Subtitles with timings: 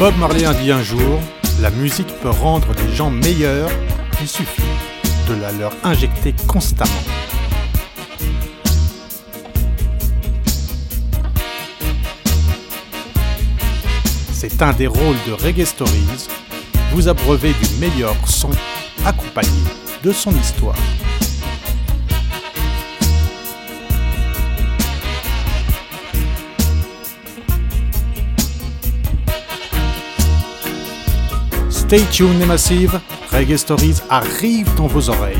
[0.00, 1.20] Bob Marley a dit un jour,
[1.60, 3.68] la musique peut rendre les gens meilleurs,
[4.22, 4.62] il suffit
[5.28, 6.90] de la leur injecter constamment.
[14.32, 16.28] C'est un des rôles de Reggae Stories,
[16.92, 18.52] vous abreuver du meilleur son
[19.04, 19.50] accompagné
[20.02, 20.76] de son histoire.
[31.90, 33.00] Stay tuned les massives,
[33.32, 35.34] Reggae Stories arrive dans vos oreilles.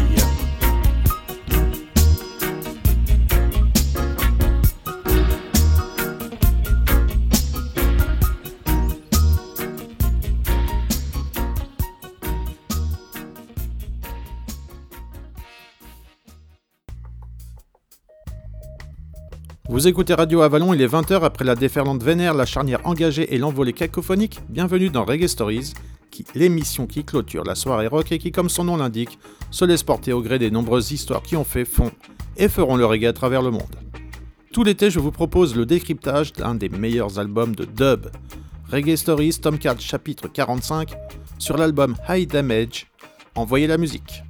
[19.68, 23.38] Vous écoutez Radio Avalon, il est 20h après la déferlante vénère, la charnière engagée et
[23.38, 24.40] l'envolée cacophonique.
[24.48, 25.74] Bienvenue dans Reggae Stories,
[26.34, 29.18] l'émission qui clôture la soirée rock et qui, comme son nom l'indique,
[29.50, 31.90] se laisse porter au gré des nombreuses histoires qui ont fait, font
[32.36, 33.76] et feront le reggae à travers le monde.
[34.52, 38.06] Tout l'été, je vous propose le décryptage d'un des meilleurs albums de dub,
[38.70, 40.94] Reggae Stories Tomcat chapitre 45,
[41.38, 42.86] sur l'album High Damage.
[43.34, 44.22] Envoyez la musique.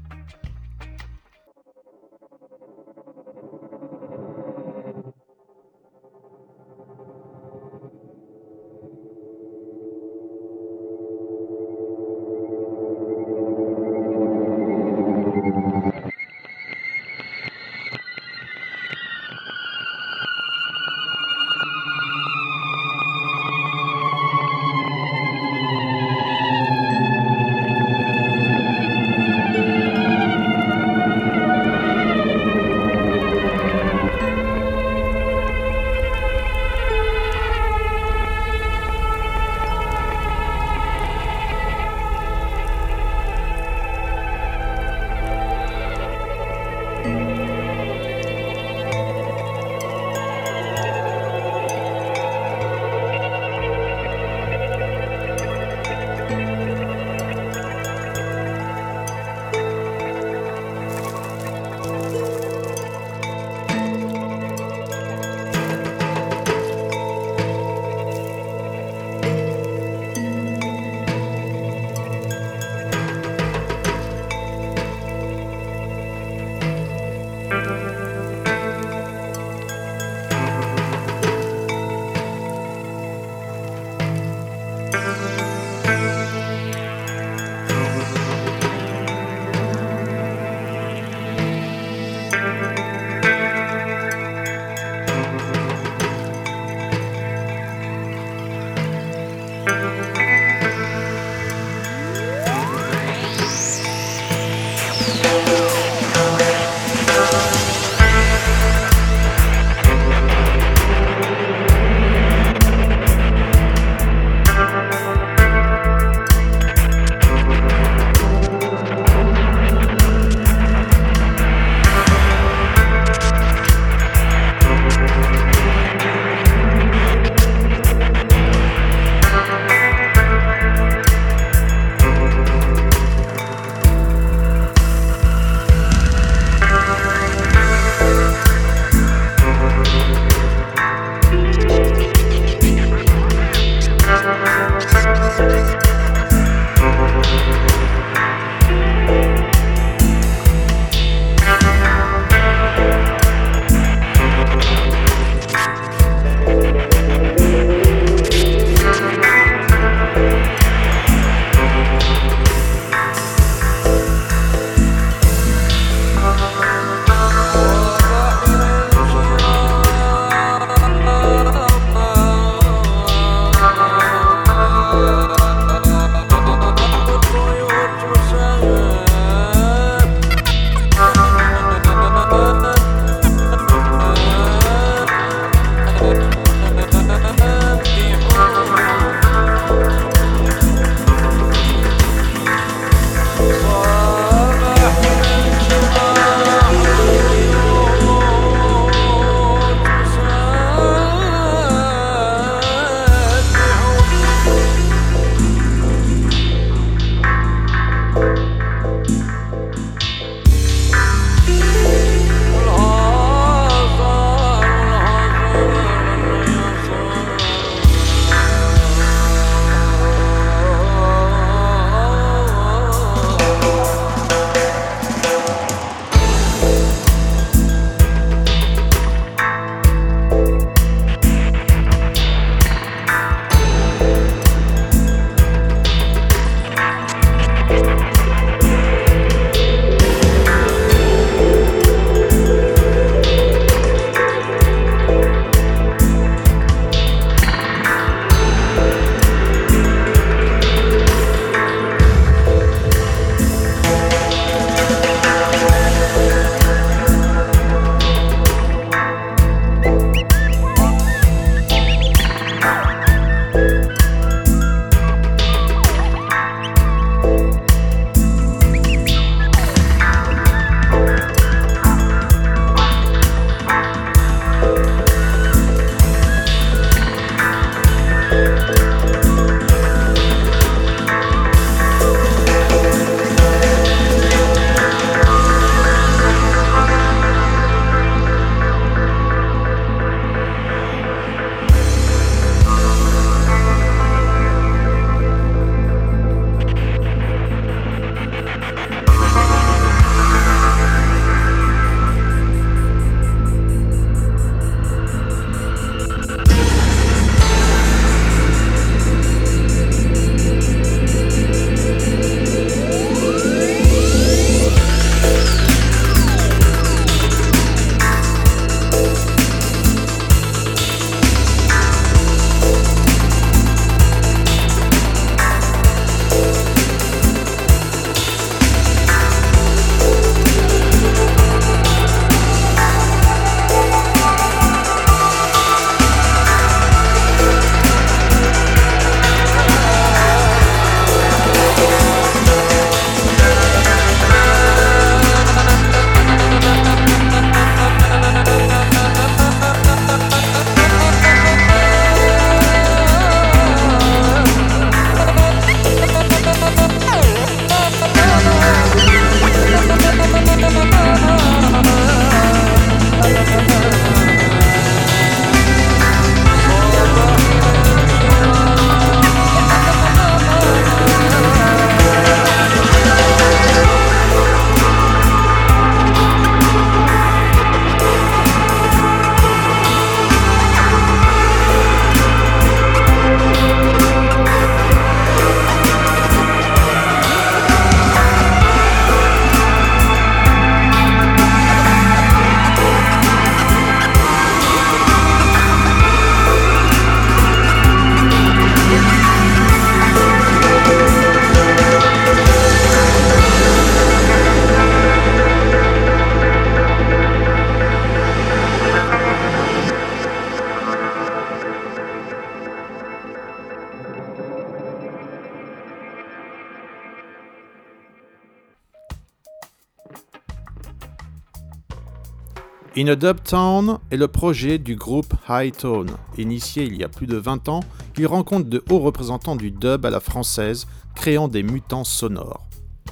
[423.01, 426.11] In a Dub Town est le projet du groupe High Tone.
[426.37, 427.81] Initié il y a plus de 20 ans,
[428.19, 432.67] il rencontre de hauts représentants du dub à la française, créant des mutants sonores.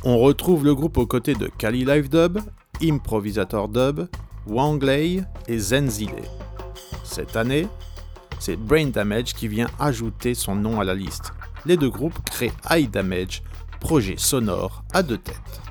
[0.05, 2.39] On retrouve le groupe aux côtés de Kali Live Dub,
[2.83, 4.09] Improvisator Dub,
[4.47, 6.11] Wangley et Zenzile.
[7.03, 7.67] Cette année,
[8.41, 11.33] c'est Brain Damage qui vient ajouter son nom à la liste.
[11.65, 13.43] Les deux groupes créent High Damage,
[13.81, 15.63] projet sonore à deux têtes.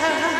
[0.00, 0.39] love.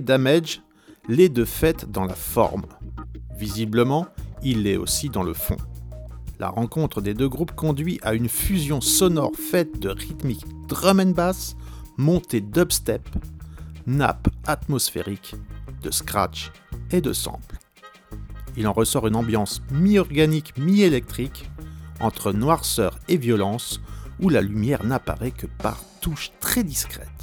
[0.00, 0.62] Damage
[1.08, 2.64] l'est de fait dans la forme.
[3.36, 4.06] Visiblement,
[4.42, 5.56] il l'est aussi dans le fond.
[6.38, 11.10] La rencontre des deux groupes conduit à une fusion sonore faite de rythmiques drum and
[11.10, 11.56] bass,
[11.96, 13.08] montée dubstep,
[13.86, 15.34] nappe atmosphérique,
[15.82, 16.50] de scratch
[16.90, 17.58] et de sample.
[18.56, 21.50] Il en ressort une ambiance mi-organique, mi-électrique,
[22.00, 23.80] entre noirceur et violence,
[24.20, 27.21] où la lumière n'apparaît que par touches très discrètes.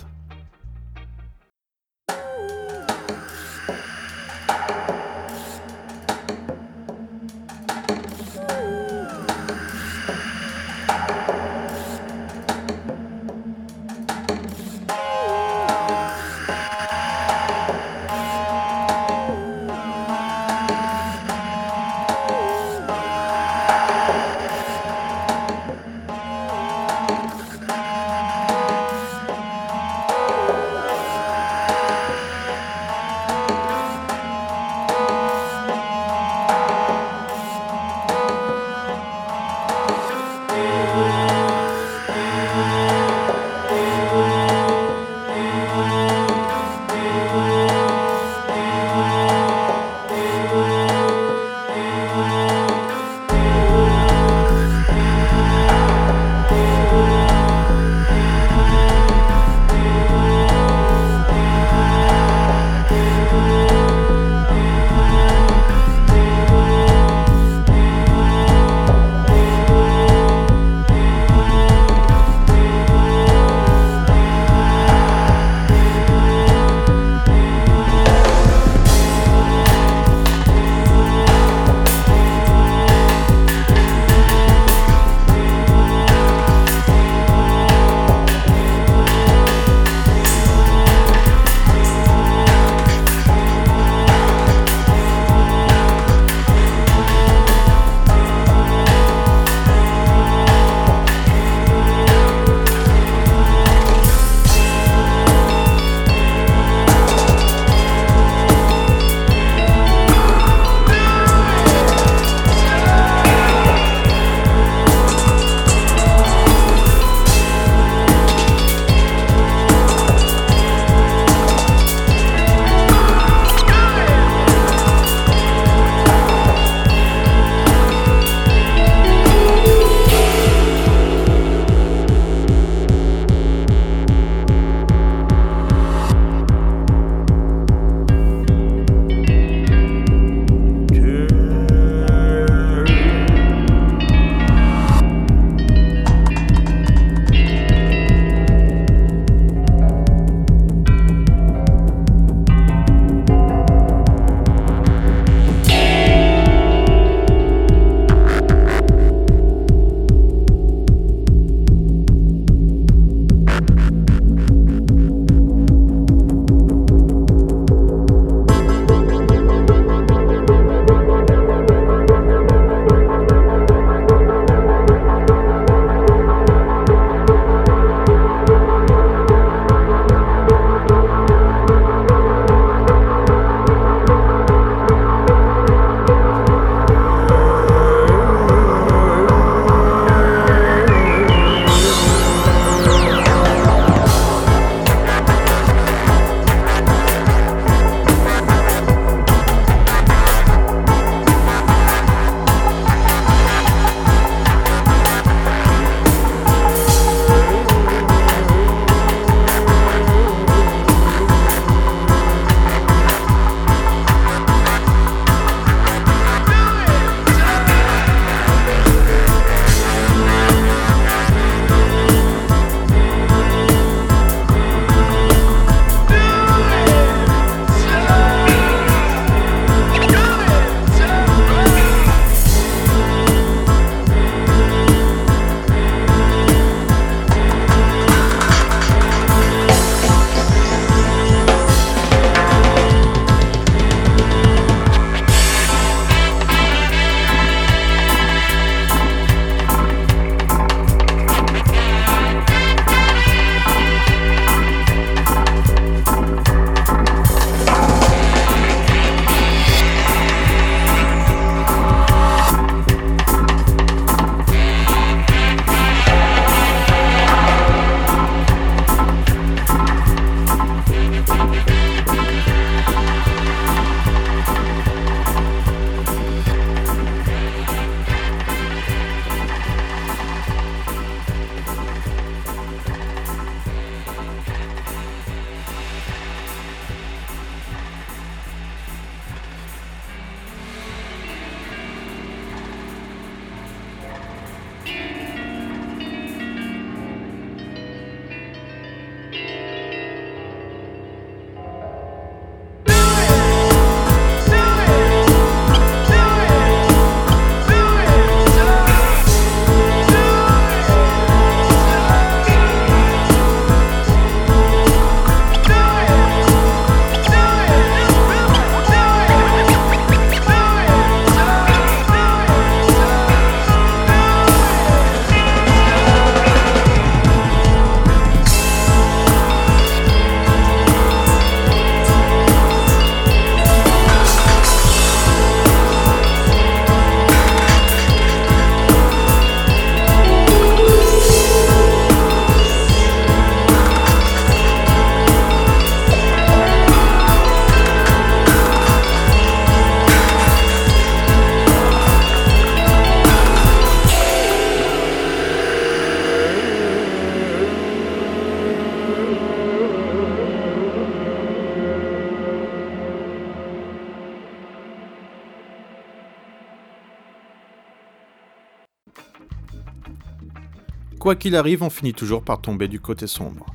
[371.29, 373.67] Quoi qu'il arrive, on finit toujours par tomber du côté sombre.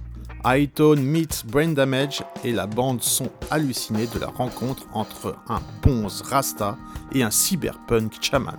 [0.45, 6.23] Hightone meets Brain Damage et la bande sont hallucinés de la rencontre entre un bonze
[6.23, 6.77] rasta
[7.13, 8.59] et un cyberpunk chaman.